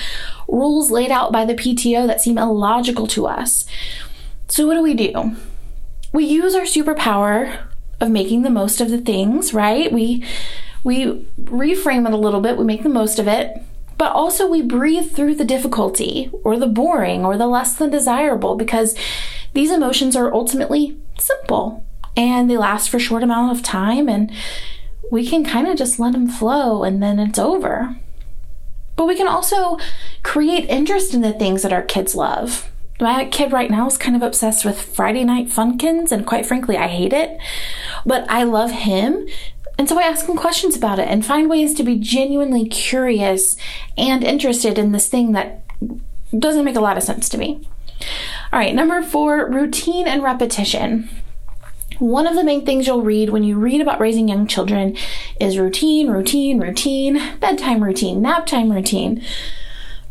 rules 0.47 0.91
laid 0.91 1.11
out 1.11 1.31
by 1.31 1.45
the 1.45 1.55
PTO 1.55 2.05
that 2.07 2.21
seem 2.21 2.37
illogical 2.37 3.07
to 3.07 3.25
us. 3.25 3.65
So, 4.47 4.67
what 4.67 4.75
do 4.75 4.83
we 4.83 4.93
do? 4.93 5.35
We 6.13 6.25
use 6.25 6.55
our 6.55 6.61
superpower 6.61 7.67
of 7.99 8.11
making 8.11 8.43
the 8.43 8.49
most 8.49 8.81
of 8.81 8.89
the 8.89 8.99
things, 8.99 9.53
right? 9.53 9.91
We 9.91 10.23
we 10.83 11.25
reframe 11.41 12.07
it 12.07 12.13
a 12.13 12.17
little 12.17 12.41
bit, 12.41 12.57
we 12.57 12.63
make 12.63 12.83
the 12.83 12.89
most 12.89 13.17
of 13.17 13.27
it, 13.27 13.59
but 13.97 14.11
also 14.11 14.47
we 14.47 14.61
breathe 14.61 15.11
through 15.11 15.35
the 15.35 15.43
difficulty 15.43 16.29
or 16.43 16.59
the 16.59 16.67
boring 16.67 17.25
or 17.25 17.37
the 17.37 17.47
less 17.47 17.75
than 17.75 17.89
desirable 17.89 18.55
because 18.55 18.95
these 19.55 19.71
emotions 19.71 20.15
are 20.15 20.33
ultimately 20.33 20.97
simple 21.17 21.83
and 22.15 22.49
they 22.49 22.57
last 22.57 22.89
for 22.89 22.97
a 22.97 22.99
short 22.99 23.23
amount 23.23 23.57
of 23.57 23.63
time 23.63 24.07
and 24.07 24.31
we 25.11 25.27
can 25.27 25.43
kind 25.43 25.67
of 25.67 25.77
just 25.77 25.99
let 25.99 26.13
them 26.13 26.27
flow 26.27 26.83
and 26.83 27.01
then 27.01 27.19
it's 27.19 27.39
over. 27.39 27.95
But 28.95 29.05
we 29.05 29.15
can 29.15 29.27
also 29.27 29.77
create 30.23 30.69
interest 30.69 31.13
in 31.13 31.21
the 31.21 31.33
things 31.33 31.63
that 31.63 31.73
our 31.73 31.81
kids 31.81 32.15
love. 32.15 32.69
My 32.99 33.25
kid 33.25 33.51
right 33.51 33.69
now 33.69 33.87
is 33.87 33.97
kind 33.97 34.15
of 34.15 34.21
obsessed 34.21 34.63
with 34.63 34.81
Friday 34.81 35.25
Night 35.25 35.47
Funkins, 35.47 36.13
and 36.13 36.25
quite 36.25 36.45
frankly, 36.45 36.77
I 36.77 36.87
hate 36.87 37.11
it. 37.11 37.37
But 38.05 38.25
I 38.29 38.43
love 38.43 38.71
him, 38.71 39.27
and 39.77 39.89
so 39.89 39.99
I 39.99 40.03
ask 40.03 40.27
him 40.27 40.37
questions 40.37 40.77
about 40.77 40.99
it 40.99 41.09
and 41.09 41.25
find 41.25 41.49
ways 41.49 41.73
to 41.73 41.83
be 41.83 41.97
genuinely 41.97 42.65
curious 42.69 43.57
and 43.97 44.23
interested 44.23 44.77
in 44.77 44.93
this 44.93 45.09
thing 45.09 45.33
that 45.33 45.63
doesn't 46.37 46.63
make 46.63 46.77
a 46.77 46.81
lot 46.81 46.95
of 46.95 47.03
sense 47.03 47.27
to 47.29 47.37
me. 47.37 47.67
All 48.51 48.59
right, 48.59 48.75
number 48.75 49.01
four 49.01 49.49
routine 49.49 50.07
and 50.07 50.23
repetition. 50.23 51.09
One 51.99 52.27
of 52.27 52.35
the 52.35 52.43
main 52.43 52.65
things 52.65 52.87
you'll 52.87 53.01
read 53.01 53.29
when 53.29 53.43
you 53.43 53.57
read 53.57 53.79
about 53.79 54.01
raising 54.01 54.27
young 54.27 54.47
children 54.47 54.97
is 55.39 55.57
routine, 55.57 56.09
routine, 56.09 56.59
routine, 56.59 57.39
bedtime 57.39 57.83
routine, 57.83 58.21
nap 58.21 58.45
time 58.45 58.71
routine, 58.71 59.23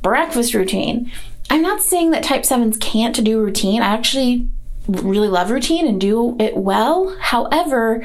breakfast 0.00 0.54
routine. 0.54 1.12
I'm 1.50 1.60
not 1.60 1.82
saying 1.82 2.10
that 2.10 2.24
type 2.24 2.42
7s 2.42 2.80
can't 2.80 3.22
do 3.22 3.38
routine. 3.38 3.82
I 3.82 3.88
actually 3.88 4.48
really 4.88 5.28
love 5.28 5.50
routine 5.50 5.86
and 5.86 6.00
do 6.00 6.36
it 6.40 6.56
well. 6.56 7.16
However, 7.20 8.04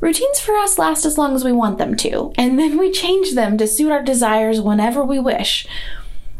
routines 0.00 0.40
for 0.40 0.56
us 0.56 0.78
last 0.78 1.04
as 1.04 1.18
long 1.18 1.34
as 1.34 1.44
we 1.44 1.52
want 1.52 1.78
them 1.78 1.96
to, 1.96 2.32
and 2.36 2.58
then 2.58 2.78
we 2.78 2.90
change 2.90 3.34
them 3.34 3.58
to 3.58 3.66
suit 3.66 3.92
our 3.92 4.02
desires 4.02 4.60
whenever 4.60 5.04
we 5.04 5.18
wish. 5.18 5.66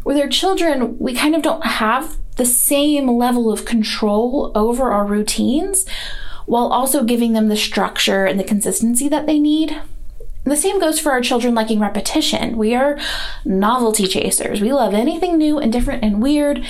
With 0.03 0.17
our 0.17 0.29
children, 0.29 0.97
we 0.99 1.13
kind 1.13 1.35
of 1.35 1.41
don't 1.41 1.65
have 1.65 2.17
the 2.35 2.45
same 2.45 3.07
level 3.07 3.51
of 3.51 3.65
control 3.65 4.51
over 4.55 4.91
our 4.91 5.05
routines 5.05 5.85
while 6.45 6.67
also 6.67 7.03
giving 7.03 7.33
them 7.33 7.47
the 7.47 7.55
structure 7.55 8.25
and 8.25 8.39
the 8.39 8.43
consistency 8.43 9.07
that 9.09 9.25
they 9.25 9.39
need. 9.39 9.81
The 10.43 10.55
same 10.55 10.79
goes 10.79 10.99
for 10.99 11.11
our 11.11 11.21
children 11.21 11.55
liking 11.55 11.79
repetition. 11.79 12.55
We 12.55 12.75
are 12.75 12.99
novelty 13.43 14.05
chasers. 14.05 14.61
We 14.61 14.71
love 14.71 14.93
anything 14.93 15.37
new 15.37 15.57
and 15.57 15.73
different 15.73 16.03
and 16.03 16.21
weird. 16.21 16.63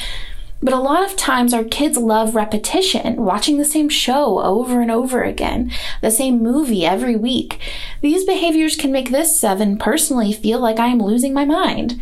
But 0.61 0.73
a 0.73 0.79
lot 0.79 1.03
of 1.03 1.17
times 1.17 1.53
our 1.53 1.65
kids 1.65 1.97
love 1.97 2.33
repetition, 2.33 3.17
watching 3.17 3.57
the 3.57 3.65
same 3.65 3.89
show 3.89 4.39
over 4.39 4.79
and 4.79 4.89
over 4.89 5.21
again, 5.21 5.71
the 6.01 6.09
same 6.09 6.41
movie 6.41 6.85
every 6.85 7.17
week. 7.17 7.59
These 8.01 8.23
behaviors 8.23 8.77
can 8.77 8.91
make 8.91 9.11
this 9.11 9.37
seven 9.37 9.77
personally 9.77 10.31
feel 10.31 10.59
like 10.59 10.79
I 10.79 10.87
am 10.87 10.99
losing 10.99 11.33
my 11.33 11.43
mind. 11.43 12.01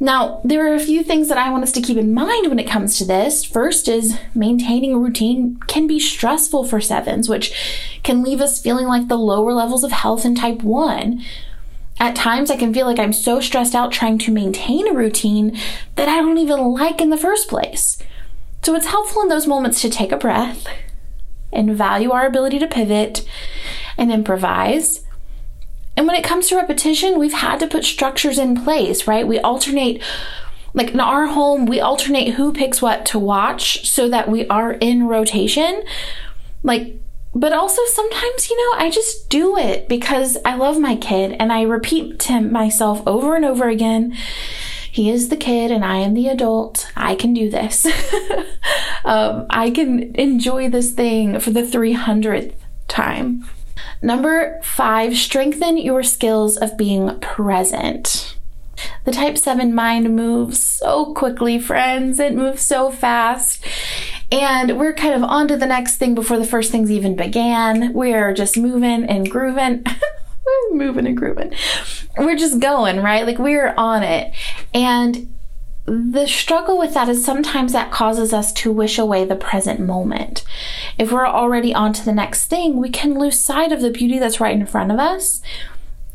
Now, 0.00 0.40
there 0.44 0.66
are 0.70 0.74
a 0.74 0.80
few 0.80 1.04
things 1.04 1.28
that 1.28 1.38
I 1.38 1.50
want 1.50 1.62
us 1.62 1.72
to 1.72 1.80
keep 1.80 1.96
in 1.96 2.12
mind 2.12 2.48
when 2.48 2.58
it 2.58 2.68
comes 2.68 2.98
to 2.98 3.04
this. 3.04 3.44
First 3.44 3.88
is 3.88 4.18
maintaining 4.34 4.92
a 4.92 4.98
routine 4.98 5.58
can 5.68 5.86
be 5.86 6.00
stressful 6.00 6.64
for 6.64 6.80
sevens, 6.80 7.28
which 7.28 7.52
can 8.02 8.22
leave 8.22 8.40
us 8.40 8.60
feeling 8.60 8.86
like 8.86 9.08
the 9.08 9.16
lower 9.16 9.52
levels 9.52 9.84
of 9.84 9.92
health 9.92 10.24
in 10.24 10.34
type 10.34 10.62
1. 10.62 11.24
At 12.00 12.16
times, 12.16 12.50
I 12.50 12.56
can 12.56 12.74
feel 12.74 12.86
like 12.86 12.98
I'm 12.98 13.12
so 13.12 13.40
stressed 13.40 13.74
out 13.74 13.92
trying 13.92 14.18
to 14.18 14.32
maintain 14.32 14.88
a 14.88 14.92
routine 14.92 15.56
that 15.94 16.08
I 16.08 16.16
don't 16.16 16.38
even 16.38 16.72
like 16.72 17.00
in 17.00 17.10
the 17.10 17.16
first 17.16 17.48
place. 17.48 17.96
So, 18.62 18.74
it's 18.74 18.86
helpful 18.86 19.22
in 19.22 19.28
those 19.28 19.46
moments 19.46 19.80
to 19.82 19.90
take 19.90 20.10
a 20.10 20.16
breath 20.16 20.66
and 21.52 21.76
value 21.76 22.10
our 22.10 22.26
ability 22.26 22.58
to 22.58 22.66
pivot 22.66 23.24
and 23.96 24.10
improvise 24.10 25.03
and 25.96 26.06
when 26.06 26.16
it 26.16 26.24
comes 26.24 26.48
to 26.48 26.56
repetition, 26.56 27.18
we've 27.18 27.32
had 27.32 27.60
to 27.60 27.66
put 27.66 27.84
structures 27.84 28.38
in 28.38 28.62
place, 28.62 29.06
right? 29.06 29.26
We 29.26 29.38
alternate 29.38 30.02
like 30.74 30.90
in 30.90 31.00
our 31.00 31.28
home, 31.28 31.66
we 31.66 31.80
alternate 31.80 32.34
who 32.34 32.52
picks 32.52 32.82
what 32.82 33.06
to 33.06 33.18
watch 33.18 33.88
so 33.88 34.08
that 34.08 34.28
we 34.28 34.46
are 34.48 34.72
in 34.72 35.06
rotation. 35.06 35.84
Like, 36.64 36.96
but 37.32 37.52
also 37.52 37.80
sometimes, 37.86 38.50
you 38.50 38.56
know, 38.56 38.84
I 38.84 38.90
just 38.90 39.28
do 39.28 39.56
it 39.56 39.88
because 39.88 40.36
I 40.44 40.56
love 40.56 40.78
my 40.78 40.96
kid 40.96 41.36
and 41.38 41.52
I 41.52 41.62
repeat 41.62 42.18
to 42.20 42.40
myself 42.40 43.02
over 43.06 43.36
and 43.36 43.44
over 43.44 43.68
again. 43.68 44.16
He 44.90 45.10
is 45.10 45.28
the 45.28 45.36
kid 45.36 45.70
and 45.70 45.84
I 45.84 45.98
am 45.98 46.14
the 46.14 46.28
adult. 46.28 46.90
I 46.96 47.14
can 47.14 47.34
do 47.34 47.50
this. 47.50 47.86
um, 49.04 49.46
I 49.50 49.70
can 49.70 50.14
enjoy 50.16 50.68
this 50.68 50.92
thing 50.92 51.38
for 51.40 51.50
the 51.50 51.62
300th 51.62 52.54
time. 52.88 53.48
Number 54.04 54.60
five, 54.62 55.16
strengthen 55.16 55.78
your 55.78 56.02
skills 56.02 56.58
of 56.58 56.76
being 56.76 57.18
present. 57.20 58.36
The 59.06 59.12
type 59.12 59.38
7 59.38 59.74
mind 59.74 60.14
moves 60.14 60.62
so 60.62 61.14
quickly, 61.14 61.58
friends. 61.58 62.20
It 62.20 62.34
moves 62.34 62.60
so 62.60 62.90
fast. 62.90 63.64
And 64.30 64.78
we're 64.78 64.92
kind 64.92 65.14
of 65.14 65.22
on 65.22 65.48
to 65.48 65.56
the 65.56 65.64
next 65.64 65.96
thing 65.96 66.14
before 66.14 66.38
the 66.38 66.44
first 66.44 66.70
things 66.70 66.90
even 66.90 67.16
began. 67.16 67.94
We're 67.94 68.34
just 68.34 68.58
moving 68.58 69.04
and 69.04 69.30
grooving. 69.30 69.86
moving 70.70 71.06
and 71.06 71.16
grooving. 71.16 71.54
We're 72.18 72.36
just 72.36 72.60
going, 72.60 73.00
right? 73.00 73.26
Like 73.26 73.38
we're 73.38 73.72
on 73.74 74.02
it. 74.02 74.34
And 74.74 75.34
the 75.86 76.26
struggle 76.26 76.78
with 76.78 76.94
that 76.94 77.08
is 77.08 77.24
sometimes 77.24 77.72
that 77.72 77.90
causes 77.90 78.32
us 78.32 78.52
to 78.54 78.72
wish 78.72 78.98
away 78.98 79.24
the 79.24 79.36
present 79.36 79.80
moment. 79.80 80.44
If 80.98 81.12
we're 81.12 81.26
already 81.26 81.74
on 81.74 81.92
to 81.94 82.04
the 82.04 82.12
next 82.12 82.46
thing, 82.46 82.78
we 82.78 82.88
can 82.88 83.18
lose 83.18 83.38
sight 83.38 83.70
of 83.70 83.82
the 83.82 83.90
beauty 83.90 84.18
that's 84.18 84.40
right 84.40 84.56
in 84.56 84.66
front 84.66 84.90
of 84.90 84.98
us. 84.98 85.42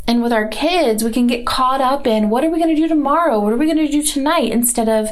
And 0.08 0.24
with 0.24 0.34
our 0.34 0.48
kids, 0.48 1.04
we 1.04 1.12
can 1.12 1.28
get 1.28 1.46
caught 1.46 1.82
up 1.82 2.08
in 2.08 2.32
what 2.32 2.44
are 2.44 2.50
we 2.50 2.58
going 2.58 2.76
to 2.76 2.82
do 2.82 2.88
tomorrow? 2.88 3.40
What 3.40 3.54
are 3.54 3.58
we 3.58 3.68
going 3.68 3.78
to 3.78 3.92
do 3.92 4.02
tonight? 4.02 4.52
Instead 4.52 4.90
of 4.90 5.10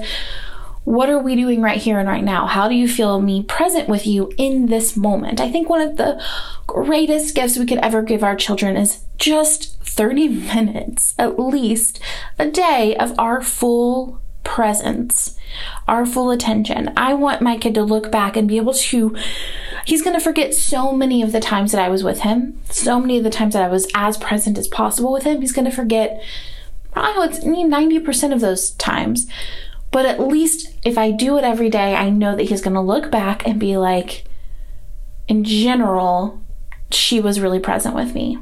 what 0.86 1.10
are 1.10 1.20
we 1.20 1.36
doing 1.36 1.62
right 1.62 1.80
here 1.80 2.00
and 2.00 2.10
right 2.10 2.24
now? 2.24 2.48
How 2.48 2.68
do 2.68 2.74
you 2.74 2.88
feel 2.88 3.22
me 3.22 3.44
present 3.44 3.88
with 3.88 4.08
you 4.08 4.32
in 4.38 4.68
this 4.68 4.98
moment? 4.98 5.40
I 5.40 5.52
think 5.52 5.70
one 5.70 5.82
of 5.82 5.98
the 5.98 6.20
greatest 6.66 7.36
gifts 7.36 7.60
we 7.60 7.68
could 7.68 7.78
ever 7.80 8.02
give 8.02 8.24
our 8.24 8.36
children 8.36 8.76
is 8.76 9.04
just 9.18 9.80
30 9.84 10.28
minutes, 10.56 11.14
at 11.20 11.38
least, 11.38 12.00
a 12.40 12.50
day 12.50 12.96
of 12.96 13.14
our 13.20 13.44
full 13.44 14.20
presence, 14.48 15.38
our 15.88 16.06
full 16.06 16.32
attention. 16.32 16.92
I 16.96 17.14
want 17.14 17.42
my 17.42 17.58
kid 17.58 17.76
to 17.76 17.84
look 17.84 18.10
back 18.12 18.38
and 18.38 18.48
be 18.48 18.58
able 18.58 18.74
to, 18.74 19.16
he's 19.86 20.02
going 20.02 20.16
to 20.16 20.24
forget 20.24 20.54
so 20.54 20.94
many 20.94 21.22
of 21.22 21.34
the 21.34 21.42
times 21.42 21.74
that 21.74 21.82
I 21.82 21.90
was 21.90 22.04
with 22.04 22.22
him, 22.22 22.60
so 22.70 23.00
many 23.00 23.18
of 23.18 23.26
the 23.26 23.30
times 23.30 23.54
that 23.54 23.64
I 23.64 23.68
was 23.68 23.88
as 23.94 24.18
present 24.18 24.58
as 24.58 24.68
possible 24.68 25.12
with 25.12 25.24
him. 25.24 25.42
He's 25.42 25.52
going 25.52 25.70
to 25.70 25.76
forget, 25.76 26.24
it's 26.96 27.40
90% 27.40 28.34
of 28.34 28.40
those 28.40 28.72
times. 28.72 29.28
But 29.92 30.06
at 30.06 30.20
least 30.20 30.74
if 30.84 30.98
I 30.98 31.12
do 31.12 31.38
it 31.38 31.44
every 31.44 31.70
day, 31.70 31.96
I 31.96 32.10
know 32.10 32.36
that 32.36 32.50
he's 32.50 32.62
going 32.62 32.74
to 32.74 32.82
look 32.82 33.12
back 33.12 33.46
and 33.46 33.60
be 33.60 33.78
like, 33.78 34.24
in 35.28 35.44
general, 35.44 36.42
she 36.90 37.20
was 37.20 37.40
really 37.40 37.60
present 37.60 37.96
with 37.96 38.16
me. 38.16 38.38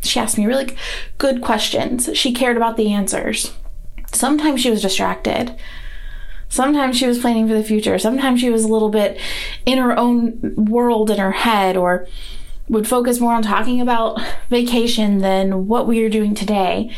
She 0.00 0.18
asked 0.18 0.38
me 0.38 0.46
really 0.46 0.76
good 1.18 1.42
questions. 1.42 2.10
She 2.14 2.32
cared 2.32 2.56
about 2.56 2.76
the 2.76 2.92
answers. 2.92 3.52
Sometimes 4.12 4.60
she 4.60 4.70
was 4.70 4.82
distracted. 4.82 5.56
Sometimes 6.48 6.98
she 6.98 7.06
was 7.06 7.18
planning 7.18 7.48
for 7.48 7.54
the 7.54 7.64
future. 7.64 7.98
Sometimes 7.98 8.40
she 8.40 8.50
was 8.50 8.64
a 8.64 8.68
little 8.68 8.90
bit 8.90 9.18
in 9.64 9.78
her 9.78 9.98
own 9.98 10.54
world 10.56 11.10
in 11.10 11.18
her 11.18 11.32
head 11.32 11.76
or 11.76 12.06
would 12.68 12.86
focus 12.86 13.20
more 13.20 13.32
on 13.32 13.42
talking 13.42 13.80
about 13.80 14.20
vacation 14.50 15.18
than 15.18 15.66
what 15.66 15.86
we 15.86 16.02
are 16.02 16.10
doing 16.10 16.34
today. 16.34 16.94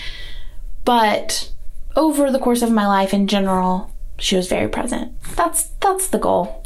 But 0.84 1.52
over 1.96 2.30
the 2.30 2.38
course 2.38 2.62
of 2.62 2.72
my 2.72 2.86
life 2.86 3.14
in 3.14 3.28
general, 3.28 3.90
she 4.18 4.36
was 4.36 4.48
very 4.48 4.68
present. 4.68 5.12
That's 5.36 5.70
that's 5.80 6.08
the 6.08 6.18
goal. 6.18 6.64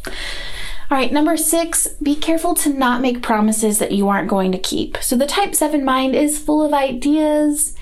All 0.91 0.97
right, 0.97 1.13
number 1.13 1.37
6, 1.37 1.89
be 2.03 2.15
careful 2.15 2.55
to 2.55 2.71
not 2.71 3.03
make 3.03 3.23
promises 3.23 3.79
that 3.79 3.93
you 3.93 4.09
aren't 4.09 4.31
going 4.31 4.53
to 4.53 4.59
keep. 4.59 4.97
So 5.03 5.17
the 5.17 5.27
type 5.27 5.55
7 5.55 5.85
mind 5.85 6.15
is 6.17 6.39
full 6.39 6.65
of 6.65 6.73
ideas 6.73 7.75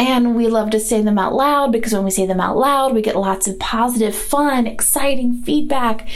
and 0.00 0.34
we 0.34 0.48
love 0.48 0.70
to 0.70 0.80
say 0.80 1.02
them 1.02 1.18
out 1.18 1.34
loud 1.34 1.72
because 1.72 1.92
when 1.92 2.04
we 2.04 2.10
say 2.10 2.24
them 2.24 2.40
out 2.40 2.56
loud, 2.56 2.94
we 2.94 3.02
get 3.02 3.16
lots 3.16 3.46
of 3.46 3.58
positive, 3.58 4.16
fun, 4.16 4.66
exciting 4.66 5.42
feedback. 5.42 6.08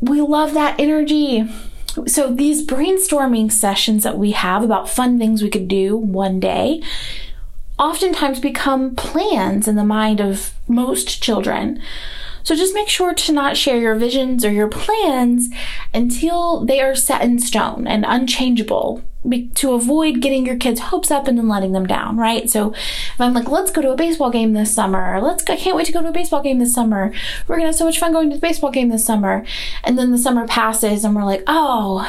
We 0.00 0.20
love 0.20 0.52
that 0.54 0.80
energy. 0.80 1.48
So, 2.08 2.34
these 2.34 2.66
brainstorming 2.66 3.52
sessions 3.52 4.02
that 4.02 4.18
we 4.18 4.32
have 4.32 4.64
about 4.64 4.90
fun 4.90 5.16
things 5.16 5.44
we 5.44 5.48
could 5.48 5.68
do 5.68 5.96
one 5.96 6.40
day 6.40 6.82
oftentimes 7.78 8.40
become 8.40 8.96
plans 8.96 9.68
in 9.68 9.76
the 9.76 9.84
mind 9.84 10.20
of 10.20 10.52
most 10.66 11.22
children. 11.22 11.80
So 12.42 12.54
just 12.54 12.74
make 12.74 12.88
sure 12.88 13.14
to 13.14 13.32
not 13.32 13.56
share 13.56 13.78
your 13.78 13.94
visions 13.94 14.44
or 14.44 14.50
your 14.50 14.68
plans 14.68 15.48
until 15.94 16.64
they 16.64 16.80
are 16.80 16.94
set 16.94 17.22
in 17.22 17.38
stone 17.38 17.86
and 17.86 18.04
unchangeable 18.06 19.02
to 19.54 19.72
avoid 19.72 20.20
getting 20.20 20.44
your 20.44 20.56
kids' 20.56 20.80
hopes 20.80 21.10
up 21.10 21.26
and 21.26 21.38
then 21.38 21.48
letting 21.48 21.72
them 21.72 21.86
down, 21.86 22.16
right? 22.16 22.48
So 22.50 22.72
if 22.72 23.20
I'm 23.20 23.32
like, 23.32 23.48
let's 23.48 23.70
go 23.70 23.80
to 23.80 23.92
a 23.92 23.96
baseball 23.96 24.30
game 24.30 24.52
this 24.52 24.74
summer, 24.74 25.20
let's 25.20 25.42
go, 25.42 25.54
I 25.54 25.56
can't 25.56 25.76
wait 25.76 25.86
to 25.86 25.92
go 25.92 26.02
to 26.02 26.08
a 26.08 26.12
baseball 26.12 26.42
game 26.42 26.58
this 26.58 26.74
summer. 26.74 27.12
We're 27.46 27.56
gonna 27.56 27.68
have 27.68 27.74
so 27.74 27.86
much 27.86 27.98
fun 27.98 28.12
going 28.12 28.30
to 28.30 28.36
the 28.36 28.40
baseball 28.40 28.70
game 28.70 28.90
this 28.90 29.04
summer. 29.04 29.44
And 29.82 29.98
then 29.98 30.10
the 30.12 30.18
summer 30.18 30.46
passes 30.46 31.04
and 31.04 31.14
we're 31.14 31.24
like, 31.24 31.42
oh, 31.46 32.06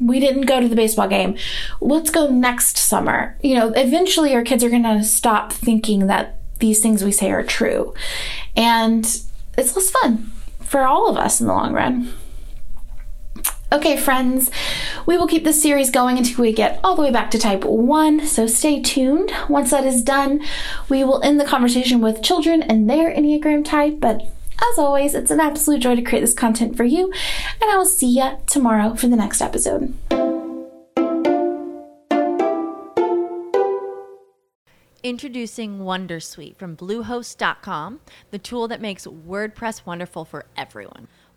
we 0.00 0.20
didn't 0.20 0.46
go 0.46 0.60
to 0.60 0.68
the 0.68 0.76
baseball 0.76 1.08
game. 1.08 1.36
Let's 1.80 2.10
go 2.10 2.28
next 2.28 2.76
summer. 2.76 3.36
You 3.42 3.54
know, 3.54 3.72
eventually 3.72 4.34
our 4.34 4.42
kids 4.42 4.64
are 4.64 4.70
gonna 4.70 5.04
stop 5.04 5.52
thinking 5.52 6.06
that 6.08 6.38
these 6.58 6.80
things 6.80 7.04
we 7.04 7.12
say 7.12 7.30
are 7.30 7.44
true. 7.44 7.94
And 8.56 9.04
it's 9.56 9.76
less 9.76 9.90
fun 9.90 10.32
for 10.60 10.82
all 10.82 11.08
of 11.08 11.16
us 11.16 11.40
in 11.40 11.46
the 11.46 11.52
long 11.52 11.72
run. 11.72 12.12
Okay, 13.70 13.98
friends, 13.98 14.50
we 15.04 15.18
will 15.18 15.26
keep 15.26 15.44
this 15.44 15.60
series 15.60 15.90
going 15.90 16.16
until 16.16 16.40
we 16.40 16.54
get 16.54 16.80
all 16.82 16.96
the 16.96 17.02
way 17.02 17.10
back 17.10 17.30
to 17.32 17.38
type 17.38 17.64
1, 17.64 18.26
so 18.26 18.46
stay 18.46 18.80
tuned. 18.80 19.30
Once 19.46 19.72
that 19.72 19.84
is 19.84 20.02
done, 20.02 20.42
we 20.88 21.04
will 21.04 21.22
end 21.22 21.38
the 21.38 21.44
conversation 21.44 22.00
with 22.00 22.22
children 22.22 22.62
and 22.62 22.88
their 22.88 23.14
Enneagram 23.14 23.62
type, 23.62 24.00
but 24.00 24.22
as 24.22 24.78
always, 24.78 25.14
it's 25.14 25.30
an 25.30 25.38
absolute 25.38 25.82
joy 25.82 25.94
to 25.96 26.00
create 26.00 26.22
this 26.22 26.32
content 26.32 26.78
for 26.78 26.84
you, 26.84 27.12
and 27.60 27.70
I 27.70 27.76
will 27.76 27.84
see 27.84 28.18
you 28.18 28.38
tomorrow 28.46 28.94
for 28.94 29.06
the 29.06 29.16
next 29.16 29.42
episode. 29.42 29.92
Introducing 35.02 35.80
Wondersuite 35.80 36.56
from 36.56 36.74
Bluehost.com, 36.74 38.00
the 38.30 38.38
tool 38.38 38.66
that 38.66 38.80
makes 38.80 39.06
WordPress 39.06 39.84
wonderful 39.84 40.24
for 40.24 40.46
everyone. 40.56 41.06